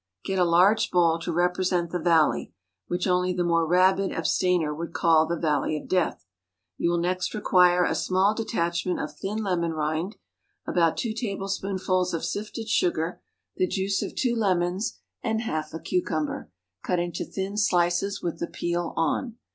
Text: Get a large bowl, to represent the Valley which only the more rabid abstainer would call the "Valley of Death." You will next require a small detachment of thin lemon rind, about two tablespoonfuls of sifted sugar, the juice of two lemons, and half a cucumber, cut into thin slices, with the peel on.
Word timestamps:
Get 0.25 0.39
a 0.39 0.43
large 0.45 0.89
bowl, 0.89 1.19
to 1.19 1.31
represent 1.31 1.91
the 1.91 1.99
Valley 1.99 2.51
which 2.87 3.05
only 3.05 3.33
the 3.33 3.43
more 3.43 3.67
rabid 3.67 4.11
abstainer 4.11 4.73
would 4.73 4.93
call 4.93 5.27
the 5.27 5.37
"Valley 5.37 5.77
of 5.77 5.87
Death." 5.87 6.25
You 6.75 6.89
will 6.89 6.97
next 6.97 7.35
require 7.35 7.83
a 7.85 7.93
small 7.93 8.33
detachment 8.33 8.99
of 8.99 9.15
thin 9.15 9.43
lemon 9.43 9.73
rind, 9.73 10.15
about 10.65 10.97
two 10.97 11.13
tablespoonfuls 11.13 12.15
of 12.15 12.25
sifted 12.25 12.67
sugar, 12.67 13.21
the 13.57 13.67
juice 13.67 14.01
of 14.01 14.15
two 14.15 14.35
lemons, 14.35 14.97
and 15.21 15.41
half 15.41 15.71
a 15.71 15.79
cucumber, 15.79 16.49
cut 16.83 16.97
into 16.97 17.23
thin 17.23 17.55
slices, 17.55 18.23
with 18.23 18.39
the 18.39 18.47
peel 18.47 18.95
on. 18.97 19.35